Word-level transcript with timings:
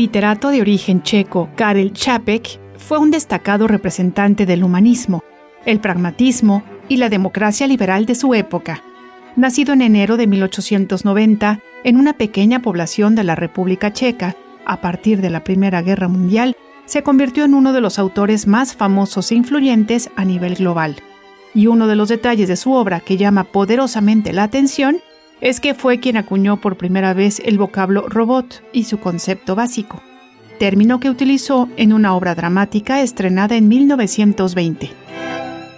Literato 0.00 0.48
de 0.48 0.62
origen 0.62 1.02
checo 1.02 1.50
Karel 1.56 1.92
Čapek 1.92 2.58
fue 2.78 2.96
un 2.96 3.10
destacado 3.10 3.68
representante 3.68 4.46
del 4.46 4.64
humanismo, 4.64 5.22
el 5.66 5.78
pragmatismo 5.78 6.62
y 6.88 6.96
la 6.96 7.10
democracia 7.10 7.66
liberal 7.66 8.06
de 8.06 8.14
su 8.14 8.32
época. 8.32 8.82
Nacido 9.36 9.74
en 9.74 9.82
enero 9.82 10.16
de 10.16 10.26
1890 10.26 11.60
en 11.84 11.96
una 11.98 12.14
pequeña 12.14 12.62
población 12.62 13.14
de 13.14 13.24
la 13.24 13.34
República 13.34 13.92
Checa, 13.92 14.36
a 14.64 14.80
partir 14.80 15.20
de 15.20 15.28
la 15.28 15.44
Primera 15.44 15.82
Guerra 15.82 16.08
Mundial, 16.08 16.56
se 16.86 17.02
convirtió 17.02 17.44
en 17.44 17.52
uno 17.52 17.74
de 17.74 17.82
los 17.82 17.98
autores 17.98 18.46
más 18.46 18.74
famosos 18.74 19.30
e 19.30 19.34
influyentes 19.34 20.08
a 20.16 20.24
nivel 20.24 20.54
global. 20.54 20.96
Y 21.52 21.66
uno 21.66 21.86
de 21.86 21.96
los 21.96 22.08
detalles 22.08 22.48
de 22.48 22.56
su 22.56 22.72
obra 22.72 23.00
que 23.00 23.18
llama 23.18 23.44
poderosamente 23.44 24.32
la 24.32 24.44
atención 24.44 25.02
es 25.40 25.60
que 25.60 25.74
fue 25.74 26.00
quien 26.00 26.16
acuñó 26.16 26.60
por 26.60 26.76
primera 26.76 27.14
vez 27.14 27.40
el 27.44 27.58
vocablo 27.58 28.08
robot 28.08 28.62
y 28.72 28.84
su 28.84 28.98
concepto 28.98 29.54
básico, 29.54 30.02
término 30.58 31.00
que 31.00 31.10
utilizó 31.10 31.68
en 31.76 31.92
una 31.92 32.14
obra 32.14 32.34
dramática 32.34 33.00
estrenada 33.00 33.56
en 33.56 33.68
1920. 33.68 34.90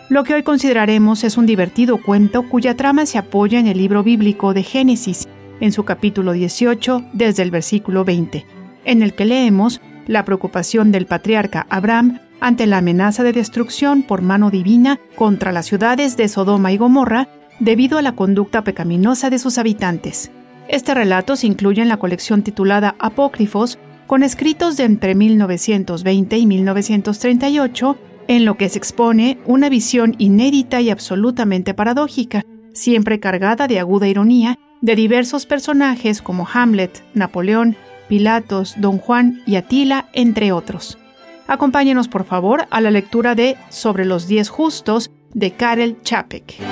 Lo 0.09 0.25
que 0.25 0.35
hoy 0.35 0.43
consideraremos 0.43 1.25
es 1.25 1.37
un 1.37 1.47
divertido 1.47 2.03
cuento 2.03 2.49
cuya 2.49 2.77
trama 2.77 3.07
se 3.07 3.19
apoya 3.19 3.59
en 3.59 3.67
el 3.67 3.79
libro 3.79 4.03
bíblico 4.03 4.53
de 4.53 4.63
Génesis, 4.63 5.29
en 5.61 5.73
su 5.73 5.85
capítulo 5.85 6.33
18, 6.33 7.05
desde 7.13 7.43
el 7.43 7.51
versículo 7.51 8.05
20, 8.05 8.45
en 8.85 9.03
el 9.03 9.15
que 9.15 9.25
leemos 9.25 9.81
la 10.07 10.25
preocupación 10.25 10.91
del 10.91 11.07
patriarca 11.07 11.67
Abraham 11.71 12.19
ante 12.41 12.67
la 12.67 12.79
amenaza 12.79 13.23
de 13.23 13.33
destrucción 13.33 14.03
por 14.03 14.21
mano 14.21 14.51
divina 14.51 14.99
contra 15.15 15.53
las 15.53 15.67
ciudades 15.67 16.17
de 16.17 16.29
Sodoma 16.29 16.73
y 16.73 16.77
Gomorra 16.77 17.29
debido 17.61 17.99
a 17.99 18.03
la 18.03 18.13
conducta 18.13 18.65
pecaminosa 18.65 19.31
de 19.31 19.39
sus 19.39 19.59
habitantes. 19.59 20.31
Este 20.69 20.95
relato 20.95 21.37
se 21.37 21.47
incluye 21.47 21.83
en 21.83 21.89
la 21.89 21.99
colección 21.99 22.43
titulada 22.43 22.95
Apócrifos, 22.99 23.79
con 24.07 24.23
escritos 24.23 24.77
de 24.77 24.85
entre 24.85 25.15
1920 25.15 26.39
y 26.39 26.47
1938, 26.47 27.97
en 28.29 28.45
lo 28.45 28.57
que 28.57 28.69
se 28.69 28.79
expone 28.79 29.39
una 29.47 29.69
visión 29.69 30.15
inédita 30.19 30.81
y 30.81 30.91
absolutamente 30.91 31.75
paradójica, 31.75 32.45
siempre 32.73 33.21
cargada 33.21 33.67
de 33.69 33.79
aguda 33.79 34.09
ironía, 34.09 34.59
de 34.81 34.97
diversos 34.97 35.47
personajes 35.47 36.23
como 36.23 36.47
Hamlet, 36.53 37.03
Napoleón, 37.15 37.77
Pilatos, 38.09 38.75
Don 38.79 38.99
Juan 38.99 39.43
y 39.47 39.57
Atila, 39.57 40.09
entre 40.13 40.53
otros. 40.53 40.99
Acompáñenos 41.47 42.09
por 42.09 42.25
favor 42.25 42.67
a 42.71 42.81
la 42.81 42.91
lectura 42.91 43.35
de 43.35 43.57
Sobre 43.69 44.05
los 44.05 44.27
Diez 44.27 44.49
Justos 44.49 45.11
de 45.35 45.53
Karel 45.53 45.99
Čapek. 46.03 46.72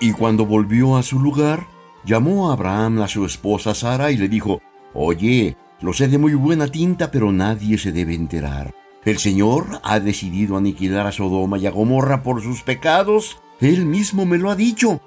Y 0.00 0.12
cuando 0.12 0.46
volvió 0.46 0.96
a 0.96 1.02
su 1.02 1.18
lugar, 1.18 1.66
llamó 2.04 2.50
a 2.50 2.52
Abraham 2.52 3.02
a 3.02 3.08
su 3.08 3.24
esposa 3.24 3.74
Sara 3.74 4.12
y 4.12 4.16
le 4.16 4.28
dijo, 4.28 4.60
Oye, 4.94 5.56
lo 5.80 5.92
sé 5.92 6.08
de 6.08 6.18
muy 6.18 6.34
buena 6.34 6.68
tinta, 6.68 7.10
pero 7.10 7.32
nadie 7.32 7.78
se 7.78 7.92
debe 7.92 8.14
enterar. 8.14 8.74
El 9.04 9.18
Señor 9.18 9.80
ha 9.82 10.00
decidido 10.00 10.56
aniquilar 10.56 11.06
a 11.06 11.12
Sodoma 11.12 11.58
y 11.58 11.66
a 11.66 11.70
Gomorra 11.70 12.22
por 12.22 12.42
sus 12.42 12.62
pecados. 12.62 13.38
Él 13.60 13.86
mismo 13.86 14.26
me 14.26 14.38
lo 14.38 14.50
ha 14.50 14.56
dicho. 14.56 15.00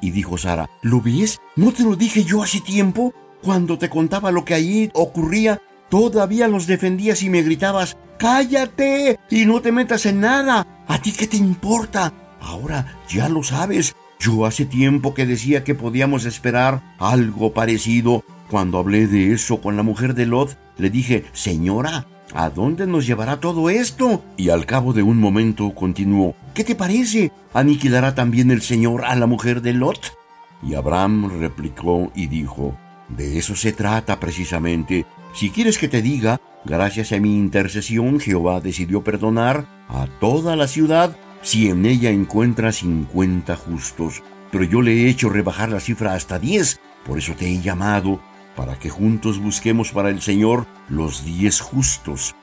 Y 0.00 0.12
dijo 0.12 0.38
Sara, 0.38 0.70
¿lo 0.82 1.00
ves? 1.00 1.40
¿No 1.56 1.72
te 1.72 1.82
lo 1.82 1.96
dije 1.96 2.24
yo 2.24 2.42
hace 2.42 2.60
tiempo? 2.60 3.12
Cuando 3.42 3.78
te 3.78 3.90
contaba 3.90 4.30
lo 4.30 4.44
que 4.44 4.54
allí 4.54 4.90
ocurría, 4.94 5.60
todavía 5.88 6.48
los 6.48 6.66
defendías 6.66 7.22
y 7.22 7.30
me 7.30 7.42
gritabas, 7.42 7.96
cállate 8.18 9.18
y 9.30 9.44
no 9.44 9.60
te 9.60 9.72
metas 9.72 10.06
en 10.06 10.20
nada. 10.20 10.84
¿A 10.86 11.00
ti 11.00 11.12
qué 11.12 11.26
te 11.26 11.36
importa? 11.36 12.12
Ahora 12.40 12.98
ya 13.08 13.28
lo 13.28 13.42
sabes, 13.42 13.96
yo 14.18 14.46
hace 14.46 14.64
tiempo 14.64 15.14
que 15.14 15.26
decía 15.26 15.64
que 15.64 15.74
podíamos 15.74 16.24
esperar 16.24 16.82
algo 16.98 17.52
parecido. 17.52 18.24
Cuando 18.50 18.78
hablé 18.78 19.06
de 19.06 19.32
eso 19.32 19.60
con 19.60 19.76
la 19.76 19.82
mujer 19.82 20.14
de 20.14 20.26
Lot, 20.26 20.58
le 20.76 20.90
dije, 20.90 21.24
Señora, 21.32 22.06
¿a 22.34 22.50
dónde 22.50 22.86
nos 22.86 23.06
llevará 23.06 23.40
todo 23.40 23.70
esto? 23.70 24.24
Y 24.36 24.48
al 24.48 24.66
cabo 24.66 24.92
de 24.92 25.02
un 25.02 25.18
momento 25.18 25.74
continuó, 25.74 26.34
¿qué 26.54 26.64
te 26.64 26.74
parece? 26.74 27.30
¿Aniquilará 27.52 28.14
también 28.14 28.50
el 28.50 28.62
Señor 28.62 29.04
a 29.04 29.14
la 29.14 29.26
mujer 29.26 29.62
de 29.62 29.74
Lot? 29.74 30.14
Y 30.62 30.74
Abraham 30.74 31.38
replicó 31.38 32.10
y 32.14 32.26
dijo, 32.26 32.76
de 33.08 33.38
eso 33.38 33.54
se 33.54 33.72
trata 33.72 34.18
precisamente. 34.18 35.06
Si 35.32 35.50
quieres 35.50 35.78
que 35.78 35.88
te 35.88 36.02
diga, 36.02 36.40
gracias 36.64 37.12
a 37.12 37.18
mi 37.18 37.36
intercesión 37.36 38.18
Jehová 38.18 38.60
decidió 38.60 39.04
perdonar 39.04 39.66
a 39.88 40.06
toda 40.20 40.56
la 40.56 40.66
ciudad 40.66 41.16
si 41.42 41.68
en 41.68 41.86
ella 41.86 42.10
encuentra 42.10 42.72
50 42.72 43.56
justos, 43.56 44.22
pero 44.50 44.64
yo 44.64 44.82
le 44.82 44.92
he 44.92 45.08
hecho 45.08 45.28
rebajar 45.28 45.70
la 45.70 45.80
cifra 45.80 46.14
hasta 46.14 46.38
10, 46.38 46.80
por 47.04 47.18
eso 47.18 47.34
te 47.34 47.48
he 47.48 47.60
llamado, 47.60 48.20
para 48.56 48.78
que 48.78 48.90
juntos 48.90 49.38
busquemos 49.38 49.92
para 49.92 50.10
el 50.10 50.20
Señor 50.20 50.66
los 50.88 51.24
10 51.24 51.60
justos. 51.60 52.34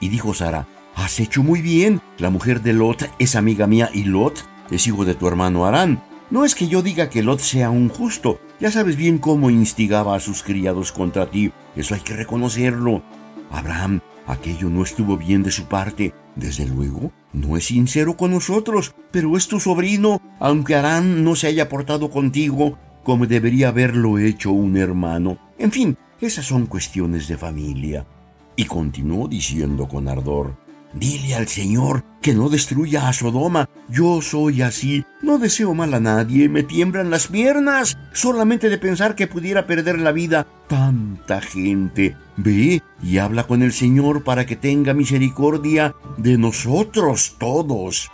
Y 0.00 0.08
dijo 0.08 0.34
Sara, 0.34 0.66
has 0.94 1.18
hecho 1.20 1.42
muy 1.42 1.62
bien, 1.62 2.00
la 2.18 2.30
mujer 2.30 2.62
de 2.62 2.72
Lot 2.72 3.10
es 3.18 3.34
amiga 3.34 3.66
mía 3.66 3.90
y 3.92 4.04
Lot 4.04 4.44
es 4.70 4.86
hijo 4.86 5.04
de 5.04 5.14
tu 5.14 5.26
hermano 5.26 5.66
Arán. 5.66 6.02
No 6.30 6.44
es 6.44 6.54
que 6.54 6.68
yo 6.68 6.82
diga 6.82 7.10
que 7.10 7.22
Lot 7.22 7.40
sea 7.40 7.70
un 7.70 7.88
justo, 7.88 8.40
ya 8.60 8.70
sabes 8.70 8.96
bien 8.96 9.18
cómo 9.18 9.50
instigaba 9.50 10.16
a 10.16 10.20
sus 10.20 10.42
criados 10.42 10.92
contra 10.92 11.30
ti, 11.30 11.52
eso 11.76 11.94
hay 11.94 12.00
que 12.00 12.14
reconocerlo. 12.14 13.02
Abraham, 13.50 14.00
aquello 14.26 14.68
no 14.70 14.82
estuvo 14.82 15.16
bien 15.16 15.42
de 15.42 15.50
su 15.50 15.66
parte, 15.66 16.14
desde 16.36 16.66
luego, 16.66 17.12
no 17.32 17.56
es 17.56 17.66
sincero 17.66 18.16
con 18.16 18.32
nosotros, 18.32 18.94
pero 19.10 19.36
es 19.36 19.48
tu 19.48 19.60
sobrino, 19.60 20.20
aunque 20.40 20.74
Arán 20.74 21.24
no 21.24 21.36
se 21.36 21.46
haya 21.46 21.68
portado 21.68 22.10
contigo 22.10 22.78
como 23.04 23.26
debería 23.26 23.68
haberlo 23.68 24.18
hecho 24.18 24.50
un 24.50 24.76
hermano. 24.76 25.38
En 25.58 25.70
fin, 25.70 25.96
esas 26.20 26.46
son 26.46 26.66
cuestiones 26.66 27.28
de 27.28 27.36
familia. 27.36 28.06
Y 28.56 28.64
continuó 28.64 29.28
diciendo 29.28 29.86
con 29.86 30.08
ardor, 30.08 30.56
Dile 30.94 31.34
al 31.34 31.48
Señor 31.48 32.04
que 32.22 32.34
no 32.34 32.48
destruya 32.48 33.08
a 33.08 33.12
Sodoma. 33.12 33.68
Yo 33.88 34.22
soy 34.22 34.62
así. 34.62 35.04
No 35.22 35.38
deseo 35.38 35.74
mal 35.74 35.92
a 35.92 36.00
nadie. 36.00 36.48
Me 36.48 36.62
tiemblan 36.62 37.10
las 37.10 37.26
piernas. 37.26 37.98
Solamente 38.12 38.70
de 38.70 38.78
pensar 38.78 39.16
que 39.16 39.26
pudiera 39.26 39.66
perder 39.66 39.98
la 39.98 40.12
vida 40.12 40.46
tanta 40.68 41.40
gente. 41.40 42.16
Ve 42.36 42.80
y 43.02 43.18
habla 43.18 43.46
con 43.46 43.62
el 43.62 43.72
Señor 43.72 44.22
para 44.22 44.46
que 44.46 44.56
tenga 44.56 44.94
misericordia 44.94 45.96
de 46.16 46.38
nosotros 46.38 47.36
todos. 47.38 48.10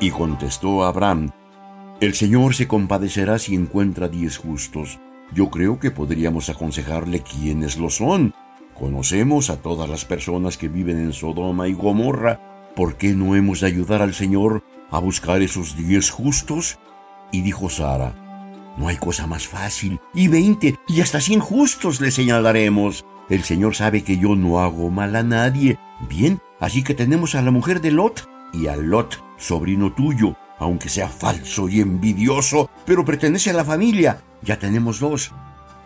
Y 0.00 0.10
contestó 0.10 0.84
Abraham, 0.84 1.30
El 2.00 2.14
Señor 2.14 2.54
se 2.54 2.68
compadecerá 2.68 3.38
si 3.38 3.54
encuentra 3.54 4.08
diez 4.08 4.36
justos 4.36 4.98
yo 5.32 5.50
creo 5.50 5.78
que 5.78 5.90
podríamos 5.90 6.48
aconsejarle 6.48 7.22
quiénes 7.22 7.76
lo 7.76 7.90
son. 7.90 8.34
Conocemos 8.74 9.50
a 9.50 9.60
todas 9.60 9.88
las 9.88 10.04
personas 10.04 10.56
que 10.56 10.68
viven 10.68 10.98
en 10.98 11.12
Sodoma 11.12 11.68
y 11.68 11.72
Gomorra. 11.72 12.40
¿Por 12.76 12.96
qué 12.96 13.14
no 13.14 13.34
hemos 13.34 13.60
de 13.60 13.66
ayudar 13.66 14.02
al 14.02 14.14
Señor 14.14 14.62
a 14.90 14.98
buscar 15.00 15.42
esos 15.42 15.76
diez 15.76 16.10
justos? 16.10 16.78
Y 17.32 17.42
dijo 17.42 17.68
Sara, 17.68 18.14
no 18.78 18.88
hay 18.88 18.96
cosa 18.96 19.26
más 19.26 19.48
fácil. 19.48 20.00
Y 20.14 20.28
veinte, 20.28 20.76
y 20.86 21.00
hasta 21.00 21.20
cien 21.20 21.40
justos 21.40 22.00
le 22.00 22.10
señalaremos. 22.10 23.04
El 23.28 23.42
Señor 23.42 23.74
sabe 23.74 24.02
que 24.02 24.16
yo 24.16 24.36
no 24.36 24.60
hago 24.60 24.90
mal 24.90 25.16
a 25.16 25.22
nadie. 25.22 25.78
Bien, 26.08 26.40
así 26.60 26.84
que 26.84 26.94
tenemos 26.94 27.34
a 27.34 27.42
la 27.42 27.50
mujer 27.50 27.80
de 27.80 27.90
Lot 27.90 28.28
y 28.52 28.68
a 28.68 28.76
Lot, 28.76 29.22
sobrino 29.36 29.92
tuyo, 29.92 30.36
aunque 30.58 30.88
sea 30.88 31.08
falso 31.08 31.68
y 31.68 31.80
envidioso, 31.80 32.70
pero 32.88 33.04
pertenece 33.04 33.50
a 33.50 33.52
la 33.52 33.66
familia. 33.66 34.22
Ya 34.40 34.58
tenemos 34.58 34.98
dos. 34.98 35.30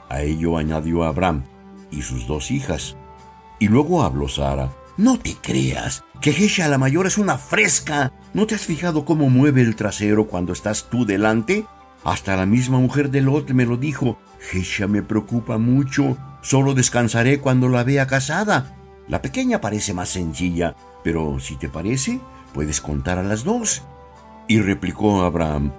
A 0.09 0.23
ello 0.23 0.57
añadió 0.57 1.03
Abraham 1.03 1.43
y 1.91 2.03
sus 2.03 2.29
dos 2.29 2.53
hijas. 2.53 2.97
Y 3.59 3.67
luego 3.67 4.05
habló 4.05 4.29
Sara. 4.29 4.71
No 4.97 5.19
te 5.19 5.35
creas, 5.35 6.05
que 6.21 6.33
Gesha 6.33 6.69
la 6.69 6.79
mayor 6.79 7.09
es 7.09 7.19
una 7.19 7.39
fresca. 7.39 8.13
¿No 8.35 8.47
te 8.47 8.55
has 8.55 8.61
fijado 8.63 9.05
cómo 9.05 9.31
mueve 9.31 9.63
el 9.63 9.75
trasero 9.75 10.29
cuando 10.29 10.53
estás 10.53 10.91
tú 10.91 11.05
delante? 11.05 11.67
Hasta 12.05 12.37
la 12.37 12.47
misma 12.47 12.79
mujer 12.79 13.11
de 13.11 13.21
Lot 13.21 13.51
me 13.51 13.67
lo 13.67 13.77
dijo. 13.77 14.19
Gesha 14.39 14.87
me 14.87 15.03
preocupa 15.03 15.59
mucho. 15.59 16.17
Solo 16.41 16.73
descansaré 16.73 17.41
cuando 17.41 17.69
la 17.69 17.83
vea 17.83 18.07
casada. 18.07 18.77
La 19.09 19.23
pequeña 19.23 19.61
parece 19.61 19.93
más 19.93 20.11
sencilla, 20.11 20.77
pero 21.03 21.41
si 21.41 21.57
te 21.57 21.69
parece, 21.69 22.21
puedes 22.55 22.81
contar 22.81 23.19
a 23.19 23.25
las 23.25 23.43
dos. 23.43 23.83
Y 24.47 24.61
replicó 24.61 25.23
Abraham, 25.23 25.73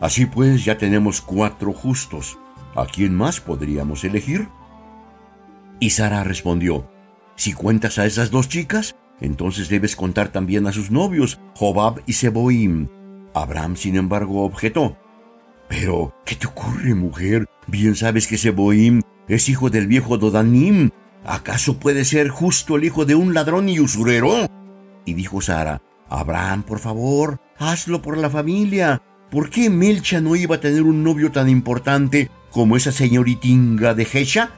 Así 0.00 0.26
pues 0.26 0.64
ya 0.64 0.76
tenemos 0.76 1.20
cuatro 1.20 1.72
justos. 1.72 2.38
¿A 2.74 2.86
quién 2.86 3.14
más 3.14 3.40
podríamos 3.40 4.04
elegir? 4.04 4.48
Y 5.80 5.90
Sara 5.90 6.24
respondió, 6.24 6.88
Si 7.36 7.52
cuentas 7.52 7.98
a 7.98 8.06
esas 8.06 8.30
dos 8.30 8.48
chicas, 8.48 8.96
entonces 9.20 9.68
debes 9.68 9.96
contar 9.96 10.28
también 10.28 10.66
a 10.66 10.72
sus 10.72 10.90
novios, 10.90 11.38
Jobab 11.54 12.02
y 12.06 12.14
Seboim. 12.14 12.88
Abraham, 13.34 13.76
sin 13.76 13.96
embargo, 13.96 14.44
objetó, 14.44 14.96
Pero, 15.68 16.14
¿qué 16.24 16.36
te 16.36 16.46
ocurre, 16.46 16.94
mujer? 16.94 17.46
Bien 17.66 17.96
sabes 17.96 18.26
que 18.26 18.38
Seboim 18.38 19.02
es 19.28 19.48
hijo 19.48 19.70
del 19.70 19.86
viejo 19.86 20.18
Dodanim. 20.18 20.90
¿Acaso 21.24 21.78
puede 21.78 22.04
ser 22.04 22.28
justo 22.28 22.76
el 22.76 22.84
hijo 22.84 23.04
de 23.04 23.14
un 23.14 23.32
ladrón 23.32 23.68
y 23.68 23.80
usurero? 23.80 24.46
Y 25.06 25.14
dijo 25.14 25.40
Sara, 25.40 25.80
Abraham, 26.08 26.62
por 26.64 26.80
favor, 26.80 27.40
hazlo 27.58 28.02
por 28.02 28.18
la 28.18 28.28
familia. 28.28 29.02
¿Por 29.34 29.50
qué 29.50 29.68
Melcha 29.68 30.20
no 30.20 30.36
iba 30.36 30.54
a 30.54 30.60
tener 30.60 30.82
un 30.82 31.02
novio 31.02 31.32
tan 31.32 31.48
importante 31.48 32.30
como 32.52 32.76
esa 32.76 32.92
señoritinga 32.92 33.92
de 33.92 34.04
Hesha? 34.04 34.52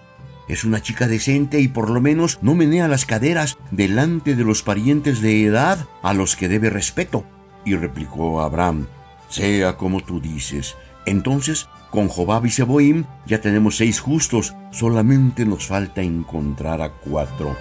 Es 0.49 0.65
una 0.65 0.83
chica 0.83 1.09
decente 1.09 1.61
y 1.61 1.69
por 1.69 1.89
lo 1.89 2.03
menos 2.03 2.41
no 2.43 2.55
menea 2.55 2.87
las 2.87 3.07
caderas 3.07 3.57
delante 3.71 4.35
de 4.35 4.45
los 4.45 4.63
parientes 4.63 5.23
de 5.23 5.47
edad 5.47 5.89
a 6.03 6.13
los 6.13 6.37
que 6.37 6.49
debe 6.49 6.69
respeto. 6.69 7.25
Y 7.65 7.75
replicó 7.75 8.43
Abraham, 8.43 8.87
sea 9.31 9.79
como 9.79 10.03
tú 10.03 10.21
dices. 10.21 10.75
Entonces, 11.07 11.69
con 11.91 12.09
Jobab 12.09 12.45
y 12.45 12.51
Seboim 12.51 13.05
ya 13.27 13.41
tenemos 13.41 13.79
seis 13.79 13.99
justos, 13.99 14.55
solamente 14.73 15.47
nos 15.47 15.67
falta 15.67 16.03
encontrar 16.03 16.83
a 16.83 16.91
cuatro. 16.91 17.57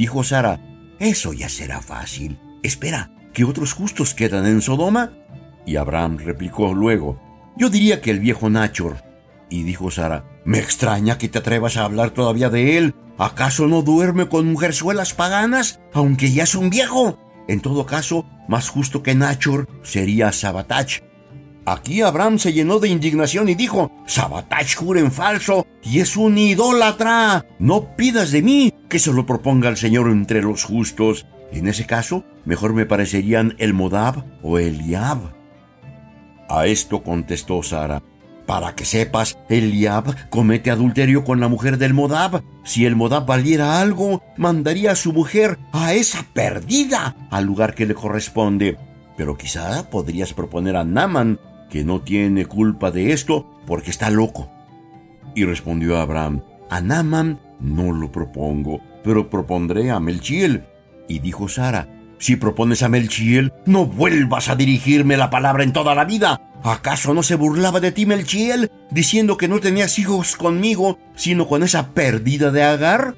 Dijo 0.00 0.24
Sara, 0.24 0.58
eso 0.98 1.34
ya 1.34 1.50
será 1.50 1.82
fácil. 1.82 2.38
Espera, 2.62 3.10
¿que 3.34 3.44
otros 3.44 3.74
justos 3.74 4.14
quedan 4.14 4.46
en 4.46 4.62
Sodoma? 4.62 5.12
Y 5.66 5.76
Abraham 5.76 6.16
replicó 6.16 6.72
luego, 6.72 7.20
yo 7.54 7.68
diría 7.68 8.00
que 8.00 8.10
el 8.10 8.18
viejo 8.18 8.48
Nachor. 8.48 9.04
Y 9.50 9.62
dijo 9.62 9.90
Sara, 9.90 10.24
me 10.46 10.58
extraña 10.58 11.18
que 11.18 11.28
te 11.28 11.40
atrevas 11.40 11.76
a 11.76 11.84
hablar 11.84 12.12
todavía 12.12 12.48
de 12.48 12.78
él. 12.78 12.94
¿Acaso 13.18 13.66
no 13.66 13.82
duerme 13.82 14.26
con 14.26 14.50
mujerzuelas 14.50 15.12
paganas, 15.12 15.80
aunque 15.92 16.32
ya 16.32 16.44
es 16.44 16.54
un 16.54 16.70
viejo? 16.70 17.18
En 17.46 17.60
todo 17.60 17.84
caso, 17.84 18.24
más 18.48 18.70
justo 18.70 19.02
que 19.02 19.14
Nachor 19.14 19.68
sería 19.82 20.32
Sabatach. 20.32 21.02
Aquí 21.66 22.02
Abraham 22.02 22.38
se 22.38 22.52
llenó 22.52 22.78
de 22.78 22.88
indignación 22.88 23.48
y 23.48 23.54
dijo, 23.54 23.92
Sabatach 24.06 24.74
jura 24.74 25.00
en 25.00 25.12
falso 25.12 25.66
y 25.82 26.00
es 26.00 26.16
un 26.16 26.38
idólatra. 26.38 27.46
No 27.58 27.96
pidas 27.96 28.32
de 28.32 28.42
mí 28.42 28.74
que 28.88 28.98
se 28.98 29.12
lo 29.12 29.26
proponga 29.26 29.68
el 29.68 29.76
Señor 29.76 30.08
entre 30.10 30.42
los 30.42 30.64
justos. 30.64 31.26
En 31.52 31.68
ese 31.68 31.86
caso, 31.86 32.24
mejor 32.44 32.72
me 32.72 32.86
parecerían 32.86 33.54
el 33.58 33.74
Modab 33.74 34.24
o 34.42 34.58
Eliab. 34.58 35.18
A 36.48 36.66
esto 36.66 37.02
contestó 37.02 37.62
Sara, 37.62 38.02
para 38.50 38.74
que 38.74 38.84
sepas, 38.84 39.38
Eliab 39.48 40.28
comete 40.28 40.72
adulterio 40.72 41.22
con 41.22 41.38
la 41.38 41.46
mujer 41.46 41.78
del 41.78 41.94
Modab. 41.94 42.42
Si 42.64 42.84
el 42.84 42.96
Modab 42.96 43.24
valiera 43.24 43.80
algo, 43.80 44.24
mandaría 44.36 44.90
a 44.90 44.96
su 44.96 45.12
mujer, 45.12 45.60
a 45.72 45.94
esa 45.94 46.26
perdida, 46.32 47.14
al 47.30 47.44
lugar 47.44 47.76
que 47.76 47.86
le 47.86 47.94
corresponde. 47.94 48.76
Pero 49.16 49.38
quizá 49.38 49.88
podrías 49.88 50.32
proponer 50.32 50.74
a 50.74 50.82
Naman, 50.82 51.38
que 51.70 51.84
no 51.84 52.02
tiene 52.02 52.44
culpa 52.46 52.90
de 52.90 53.12
esto 53.12 53.46
porque 53.66 53.90
está 53.90 54.10
loco. 54.10 54.50
Y 55.34 55.44
respondió 55.44 55.98
Abraham, 55.98 56.42
a 56.68 56.80
Naman 56.80 57.40
no 57.60 57.92
lo 57.92 58.10
propongo, 58.10 58.80
pero 59.02 59.30
propondré 59.30 59.90
a 59.90 60.00
Melchiel. 60.00 60.64
Y 61.08 61.20
dijo 61.20 61.48
Sara, 61.48 61.88
si 62.18 62.36
propones 62.36 62.82
a 62.82 62.88
Melchiel, 62.88 63.52
no 63.64 63.86
vuelvas 63.86 64.50
a 64.50 64.56
dirigirme 64.56 65.16
la 65.16 65.30
palabra 65.30 65.64
en 65.64 65.72
toda 65.72 65.94
la 65.94 66.04
vida. 66.04 66.40
¿Acaso 66.62 67.14
no 67.14 67.22
se 67.22 67.36
burlaba 67.36 67.80
de 67.80 67.92
ti 67.92 68.04
Melchiel, 68.04 68.70
diciendo 68.90 69.38
que 69.38 69.48
no 69.48 69.60
tenías 69.60 69.98
hijos 69.98 70.36
conmigo, 70.36 70.98
sino 71.14 71.48
con 71.48 71.62
esa 71.62 71.94
pérdida 71.94 72.50
de 72.50 72.62
Agar? 72.62 73.16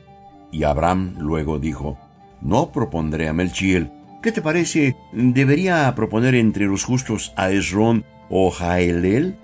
Y 0.52 0.62
Abraham 0.62 1.16
luego 1.18 1.58
dijo, 1.58 1.98
no 2.40 2.70
propondré 2.70 3.28
a 3.28 3.32
Melchiel. 3.32 3.90
¿Qué 4.22 4.30
te 4.30 4.42
parece? 4.42 4.96
¿Debería 5.12 5.92
proponer 5.96 6.36
entre 6.36 6.66
los 6.66 6.84
justos 6.84 7.32
a 7.36 7.50
Esrón 7.50 8.04
o 8.32 8.50
Jaelel? 8.50 9.36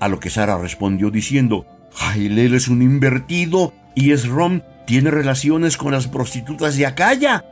A 0.00 0.08
lo 0.08 0.18
que 0.20 0.28
Sara 0.28 0.58
respondió 0.58 1.10
diciendo, 1.10 1.64
Jaelel 1.92 2.54
es 2.54 2.68
un 2.68 2.82
invertido 2.82 3.72
y 3.94 4.10
Esrom 4.10 4.62
tiene 4.84 5.10
relaciones 5.10 5.76
con 5.76 5.92
las 5.92 6.08
prostitutas 6.08 6.76
de 6.76 6.86
Acaya. 6.86 7.44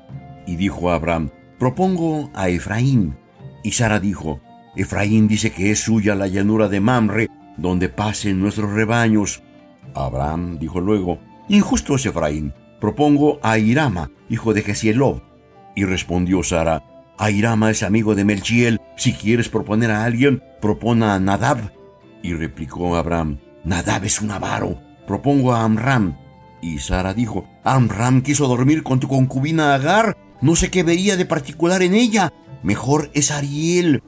Y 0.47 0.57
dijo 0.57 0.91
Abraham, 0.91 1.31
propongo 1.59 2.31
a 2.35 2.49
Efraín. 2.49 3.17
Y 3.63 3.73
Sara 3.73 4.01
dijo, 4.01 4.41
Efraín 4.75 5.29
dice 5.29 5.53
que 5.53 5.71
es 5.71 5.81
suya 5.81 6.17
la 6.17 6.27
llanura 6.27 6.69
de 6.69 6.81
Mamre, 6.81 7.29
donde 7.57 7.89
pasen 7.89 8.41
nuestros 8.41 8.73
rebaños. 8.73 9.43
Abraham 9.95 10.59
dijo 10.59 10.81
luego, 10.81 11.21
injusto 11.49 11.95
es 11.95 12.07
Efraín, 12.07 12.53
propongo 12.81 13.39
a 13.43 13.59
Irama, 13.59 14.11
hijo 14.29 14.55
de 14.55 14.63
Gesielob. 14.63 15.23
Y 15.77 15.85
respondió 15.85 16.43
Sara, 16.43 16.83
Airama 17.21 17.71
es 17.71 17.83
amigo 17.83 18.15
de 18.15 18.25
Melchiel, 18.25 18.81
si 18.97 19.13
quieres 19.13 19.51
proponer 19.51 19.91
a 19.91 20.05
alguien, 20.05 20.43
propona 20.59 21.15
a 21.15 21.21
Nadab. 21.21 21.71
Y 22.23 22.33
replicó 22.33 22.97
Abraham, 22.97 23.39
Nadab 23.63 24.07
es 24.07 24.23
un 24.23 24.31
avaro, 24.31 24.81
propongo 25.07 25.53
a 25.53 25.63
Amram, 25.63 26.17
y 26.63 26.79
Sara 26.79 27.13
dijo, 27.13 27.45
Amram 27.63 28.23
quiso 28.23 28.49
dormir 28.49 28.83
con 28.83 29.01
tu 29.01 29.09
concubina 29.09 29.75
Agar, 29.75 30.17
no 30.41 30.57
sé 30.57 30.71
qué 30.71 30.83
vería 30.83 31.19
de 31.19 31.27
particular 31.27 31.83
en 31.83 31.93
ella, 31.93 32.33
mejor 32.63 33.11
es 33.13 33.31
Ariel. 33.31 34.03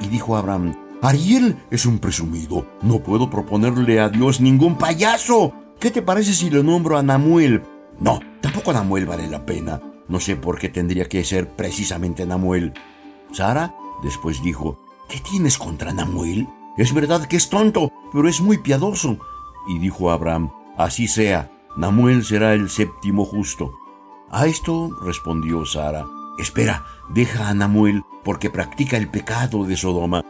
Y 0.00 0.08
dijo 0.08 0.36
Abraham, 0.36 0.74
Ariel 1.02 1.56
es 1.70 1.86
un 1.86 2.00
presumido, 2.00 2.66
no 2.82 2.98
puedo 3.04 3.30
proponerle 3.30 4.00
a 4.00 4.08
Dios 4.08 4.40
ningún 4.40 4.76
payaso. 4.76 5.54
¿Qué 5.78 5.92
te 5.92 6.02
parece 6.02 6.32
si 6.32 6.50
le 6.50 6.64
nombro 6.64 6.98
a 6.98 7.02
Namuel? 7.04 7.62
No, 8.00 8.18
tampoco 8.54 8.72
Namuel 8.72 9.04
vale 9.04 9.26
la 9.26 9.44
pena. 9.44 9.80
No 10.06 10.20
sé 10.20 10.36
por 10.36 10.60
qué 10.60 10.68
tendría 10.68 11.08
que 11.08 11.24
ser 11.24 11.48
precisamente 11.56 12.24
Namuel. 12.24 12.72
Sara 13.32 13.74
después 14.00 14.44
dijo, 14.44 14.78
¿qué 15.08 15.18
tienes 15.18 15.58
contra 15.58 15.92
Namuel? 15.92 16.46
Es 16.78 16.94
verdad 16.94 17.26
que 17.26 17.34
es 17.36 17.50
tonto, 17.50 17.90
pero 18.12 18.28
es 18.28 18.40
muy 18.40 18.58
piadoso. 18.58 19.18
Y 19.66 19.80
dijo 19.80 20.12
Abraham, 20.12 20.52
Así 20.76 21.08
sea, 21.08 21.50
Namuel 21.76 22.24
será 22.24 22.54
el 22.54 22.70
séptimo 22.70 23.24
justo. 23.24 23.72
A 24.30 24.46
esto 24.46 24.96
respondió 25.02 25.66
Sara, 25.66 26.06
Espera, 26.38 26.84
deja 27.08 27.48
a 27.48 27.54
Namuel, 27.54 28.04
porque 28.22 28.50
practica 28.50 28.96
el 28.96 29.08
pecado 29.08 29.64
de 29.64 29.76
Sodoma. 29.76 30.24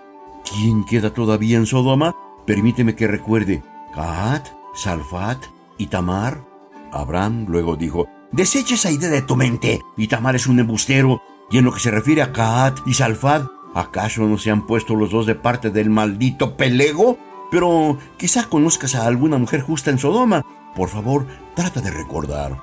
¿Quién 0.51 0.87
queda 0.87 1.13
todavía 1.13 1.59
en 1.59 1.67
Sodoma? 1.67 2.17
Permíteme 2.47 2.97
que 2.97 3.07
recuerde. 3.07 3.63
Caat, 3.95 4.49
Salfat 4.75 5.45
y 5.77 5.89
Tamar. 5.89 6.54
Abraham 6.95 7.47
luego 7.49 7.77
dijo, 7.77 8.07
Desecha 8.33 8.75
esa 8.75 8.91
idea 8.91 9.11
de 9.11 9.23
tu 9.23 9.37
mente. 9.37 9.81
Y 9.97 10.09
Tamar 10.09 10.35
es 10.35 10.47
un 10.47 10.59
embustero. 10.59 11.23
Y 11.51 11.59
en 11.59 11.65
lo 11.65 11.73
que 11.73 11.81
se 11.81 11.91
refiere 11.91 12.23
a 12.23 12.33
Caat 12.33 12.81
y 12.87 12.95
Salfat, 12.95 13.47
¿Acaso 13.75 14.23
no 14.23 14.39
se 14.39 14.53
han 14.53 14.67
puesto 14.67 14.95
los 14.95 15.11
dos 15.11 15.27
de 15.27 15.35
parte 15.35 15.69
del 15.71 15.91
maldito 15.91 16.57
Pelego? 16.57 17.19
Pero 17.51 17.99
quizá 18.17 18.45
conozcas 18.49 18.95
a 18.95 19.05
alguna 19.05 19.37
mujer 19.37 19.63
justa 19.63 19.91
en 19.91 19.99
Sodoma. 19.99 20.43
Por 20.77 20.89
favor, 20.89 21.27
trata 21.57 21.81
de 21.81 21.91
recordar. 21.91 22.63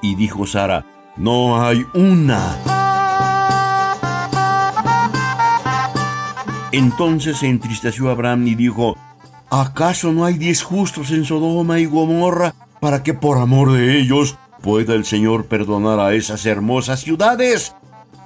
Y 0.00 0.14
dijo 0.14 0.46
Sara, 0.46 0.86
no 1.16 1.60
hay 1.60 1.84
una. 1.94 2.56
Entonces 6.70 7.38
se 7.38 7.48
entristeció 7.48 8.08
Abraham 8.08 8.46
y 8.46 8.54
dijo, 8.54 8.96
¿acaso 9.50 10.12
no 10.12 10.24
hay 10.24 10.38
diez 10.38 10.62
justos 10.62 11.10
en 11.10 11.24
Sodoma 11.24 11.80
y 11.80 11.86
Gomorra 11.86 12.54
para 12.82 13.04
que 13.04 13.14
por 13.14 13.38
amor 13.38 13.70
de 13.70 14.00
ellos 14.00 14.36
pueda 14.60 14.94
el 14.94 15.04
Señor 15.04 15.46
perdonar 15.46 16.00
a 16.00 16.14
esas 16.14 16.44
hermosas 16.46 16.98
ciudades? 17.02 17.76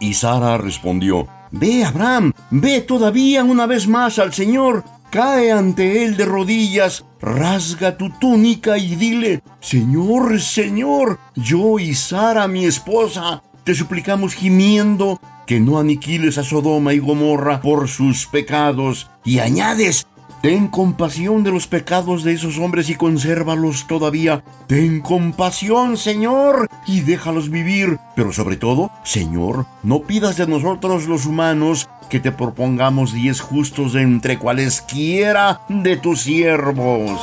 Y 0.01 0.15
Sara 0.15 0.57
respondió, 0.57 1.29
Ve, 1.51 1.85
Abraham, 1.85 2.33
ve 2.51 2.81
todavía 2.81 3.45
una 3.45 3.67
vez 3.67 3.87
más 3.87 4.19
al 4.19 4.33
Señor, 4.33 4.83
cae 5.11 5.53
ante 5.53 6.07
Él 6.07 6.17
de 6.17 6.25
rodillas, 6.25 7.05
rasga 7.21 7.99
tu 7.99 8.09
túnica 8.19 8.79
y 8.79 8.97
dile, 8.97 9.43
Señor, 9.61 10.41
Señor, 10.41 11.19
yo 11.35 11.79
y 11.79 11.95
Sara, 11.95 12.49
mi 12.49 12.65
esposa, 12.65 13.43
te 13.63 13.75
suplicamos 13.75 14.33
gimiendo 14.33 15.21
que 15.47 15.61
no 15.61 15.79
aniquiles 15.79 16.39
a 16.39 16.45
Sodoma 16.45 16.95
y 16.95 16.99
Gomorra 16.99 17.61
por 17.61 17.89
sus 17.89 18.27
pecados, 18.27 19.11
y 19.23 19.41
añades, 19.41 20.07
ten 20.43 20.69
compasión 20.69 21.43
de 21.43 21.51
los 21.51 21.67
pecados 21.67 22.23
de 22.23 22.33
esos 22.33 22.59
hombres 22.59 22.89
y 22.91 22.95
consérvalos 22.95 23.87
todavía. 23.87 24.43
Ten 24.67 25.01
compasión, 25.01 25.97
Señor, 25.97 26.69
y 26.87 27.01
déjalos 27.01 27.51
vivir. 27.51 27.99
Pero 28.15 28.33
sobre 28.33 28.57
todo, 28.57 28.91
Señor, 29.05 29.67
no 29.83 30.01
pidas 30.01 30.37
de 30.37 30.47
nosotros 30.47 31.07
los 31.07 31.27
humanos 31.27 31.89
que 32.09 32.21
te 32.21 32.33
propongamos 32.33 33.13
diez 33.13 33.41
justos 33.41 33.95
entre 33.95 34.39
cualesquiera 34.39 35.61
de 35.69 35.97
tus 35.97 36.23
siervos. 36.23 37.21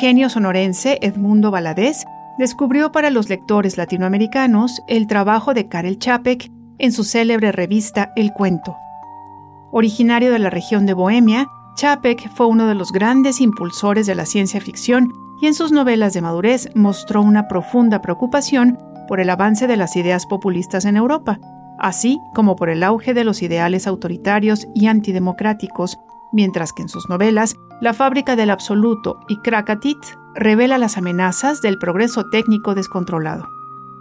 El 0.00 0.06
genio 0.06 0.30
sonorense 0.30 0.98
Edmundo 1.02 1.50
Valadez 1.50 2.06
descubrió 2.38 2.90
para 2.90 3.10
los 3.10 3.28
lectores 3.28 3.76
latinoamericanos 3.76 4.80
el 4.88 5.06
trabajo 5.06 5.52
de 5.52 5.68
Karel 5.68 5.98
Čapek 5.98 6.50
en 6.78 6.90
su 6.90 7.04
célebre 7.04 7.52
revista 7.52 8.10
El 8.16 8.32
Cuento. 8.32 8.78
Originario 9.70 10.32
de 10.32 10.38
la 10.38 10.48
región 10.48 10.86
de 10.86 10.94
Bohemia, 10.94 11.48
Čapek 11.76 12.30
fue 12.30 12.46
uno 12.46 12.66
de 12.66 12.74
los 12.74 12.92
grandes 12.92 13.42
impulsores 13.42 14.06
de 14.06 14.14
la 14.14 14.24
ciencia 14.24 14.62
ficción 14.62 15.12
y 15.42 15.48
en 15.48 15.52
sus 15.52 15.70
novelas 15.70 16.14
de 16.14 16.22
madurez 16.22 16.70
mostró 16.74 17.20
una 17.20 17.46
profunda 17.46 18.00
preocupación 18.00 18.78
por 19.06 19.20
el 19.20 19.28
avance 19.28 19.66
de 19.66 19.76
las 19.76 19.96
ideas 19.96 20.24
populistas 20.24 20.86
en 20.86 20.96
Europa, 20.96 21.38
así 21.78 22.18
como 22.34 22.56
por 22.56 22.70
el 22.70 22.84
auge 22.84 23.12
de 23.12 23.24
los 23.24 23.42
ideales 23.42 23.86
autoritarios 23.86 24.66
y 24.74 24.86
antidemocráticos 24.86 25.98
mientras 26.32 26.72
que 26.72 26.82
en 26.82 26.88
sus 26.88 27.08
novelas 27.08 27.56
La 27.80 27.94
fábrica 27.94 28.36
del 28.36 28.50
absoluto 28.50 29.20
y 29.28 29.38
Krakatit 29.38 29.98
revela 30.34 30.78
las 30.78 30.98
amenazas 30.98 31.62
del 31.62 31.78
progreso 31.78 32.28
técnico 32.28 32.74
descontrolado. 32.74 33.48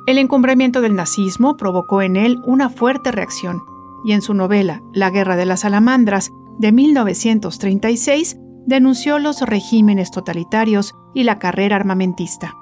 El 0.06 0.18
encumbramiento 0.18 0.82
del 0.82 0.96
nazismo 0.96 1.56
provocó 1.56 2.02
en 2.02 2.16
él 2.16 2.42
una 2.46 2.70
fuerte 2.70 3.12
reacción, 3.12 3.62
y 4.04 4.14
en 4.14 4.22
su 4.22 4.34
novela 4.34 4.82
La 4.94 5.10
guerra 5.10 5.36
de 5.36 5.46
las 5.46 5.62
salamandras 5.62 6.32
de 6.58 6.72
1936 6.72 8.38
denunció 8.66 9.20
los 9.20 9.42
regímenes 9.42 10.12
totalitarios 10.12 10.94
y 11.14 11.24
la 11.24 11.40
carrera 11.40 11.76
armamentista. 11.76 12.54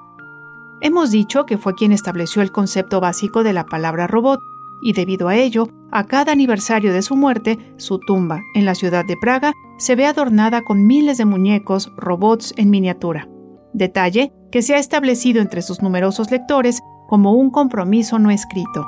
Hemos 0.80 1.10
dicho 1.10 1.44
que 1.44 1.58
fue 1.58 1.74
quien 1.74 1.92
estableció 1.92 2.40
el 2.42 2.52
concepto 2.52 3.00
básico 3.00 3.42
de 3.42 3.52
la 3.52 3.66
palabra 3.66 4.06
robot, 4.06 4.40
y 4.82 4.92
debido 4.92 5.28
a 5.28 5.36
ello, 5.36 5.68
a 5.90 6.04
cada 6.04 6.32
aniversario 6.32 6.92
de 6.92 7.02
su 7.02 7.16
muerte, 7.16 7.58
su 7.76 7.98
tumba 7.98 8.42
en 8.54 8.64
la 8.64 8.74
ciudad 8.74 9.04
de 9.04 9.16
Praga 9.16 9.52
se 9.78 9.94
ve 9.94 10.06
adornada 10.06 10.62
con 10.62 10.86
miles 10.86 11.18
de 11.18 11.24
muñecos, 11.24 11.92
robots 11.96 12.52
en 12.56 12.70
miniatura. 12.70 13.28
Detalle 13.72 14.32
que 14.50 14.62
se 14.62 14.74
ha 14.74 14.78
establecido 14.78 15.40
entre 15.40 15.62
sus 15.62 15.82
numerosos 15.82 16.30
lectores 16.30 16.80
como 17.06 17.32
un 17.32 17.50
compromiso 17.50 18.18
no 18.18 18.30
escrito. 18.30 18.86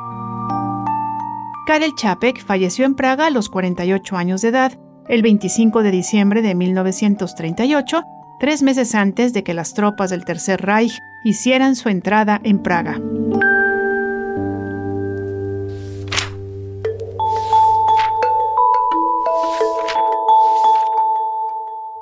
Karel 1.66 1.94
Čapek 1.94 2.44
falleció 2.44 2.84
en 2.84 2.94
Praga 2.94 3.26
a 3.26 3.30
los 3.30 3.48
48 3.48 4.16
años 4.16 4.42
de 4.42 4.48
edad, 4.48 4.78
el 5.08 5.22
25 5.22 5.82
de 5.82 5.90
diciembre 5.90 6.42
de 6.42 6.54
1938, 6.54 8.02
tres 8.40 8.62
meses 8.62 8.94
antes 8.94 9.32
de 9.32 9.44
que 9.44 9.54
las 9.54 9.74
tropas 9.74 10.10
del 10.10 10.24
Tercer 10.24 10.60
Reich 10.60 10.98
hicieran 11.24 11.76
su 11.76 11.88
entrada 11.88 12.40
en 12.42 12.60
Praga. 12.62 13.00